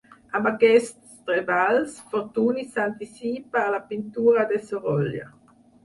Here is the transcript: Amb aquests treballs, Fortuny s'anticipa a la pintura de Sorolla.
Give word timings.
Amb 0.37 0.47
aquests 0.51 1.11
treballs, 1.27 1.99
Fortuny 2.15 2.65
s'anticipa 2.73 3.65
a 3.67 3.79
la 3.79 3.85
pintura 3.93 4.51
de 4.55 4.63
Sorolla. 4.69 5.35